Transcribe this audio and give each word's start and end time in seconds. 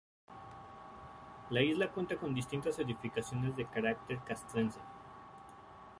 La 1.51 1.61
isla 1.61 1.91
cuenta 1.91 2.17
con 2.17 2.33
distintas 2.33 2.79
edificaciones 2.79 3.55
de 3.55 3.67
carácter 3.69 4.17
castrense. 4.25 4.79